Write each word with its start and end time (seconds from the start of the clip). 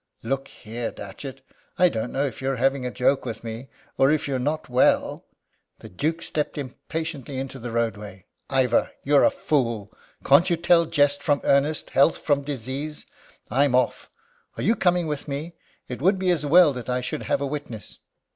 "Look 0.23 0.47
here, 0.47 0.89
Datchet, 0.89 1.43
I 1.77 1.87
don't 1.87 2.11
know 2.11 2.25
if 2.25 2.41
you're 2.41 2.55
having 2.55 2.87
a 2.87 2.91
joke 2.91 3.23
with 3.23 3.43
me, 3.43 3.69
or 3.99 4.09
if 4.09 4.27
you're 4.27 4.39
not 4.39 4.67
well" 4.67 5.27
The 5.81 5.89
Duke 5.89 6.23
stepped 6.23 6.57
impatiently 6.57 7.37
into 7.37 7.59
the 7.59 7.69
roadway. 7.69 8.25
"Ivor, 8.49 8.89
you're 9.03 9.23
a 9.23 9.29
fool! 9.29 9.95
Can't 10.25 10.49
you 10.49 10.57
tell 10.57 10.87
jest 10.87 11.21
from 11.21 11.39
earnest, 11.43 11.91
health 11.91 12.17
from 12.17 12.41
disease? 12.41 13.05
I'm 13.51 13.75
off! 13.75 14.09
Are 14.57 14.63
you 14.63 14.75
coming 14.75 15.05
with 15.05 15.27
me? 15.27 15.53
It 15.87 16.01
would 16.01 16.17
be 16.17 16.31
as 16.31 16.47
well 16.47 16.73
that 16.73 16.89
I 16.89 17.01
should 17.01 17.21
have 17.21 17.39
a 17.41 17.45
witness." 17.45 17.99